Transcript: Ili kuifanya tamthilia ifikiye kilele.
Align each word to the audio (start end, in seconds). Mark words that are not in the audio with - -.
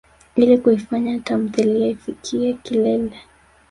Ili 0.35 0.57
kuifanya 0.57 1.19
tamthilia 1.19 1.87
ifikiye 1.87 2.53
kilele. 2.53 3.19